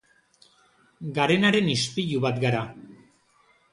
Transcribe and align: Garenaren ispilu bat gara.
Garenaren 1.17 1.69
ispilu 1.73 2.23
bat 2.25 2.41
gara. 2.47 2.63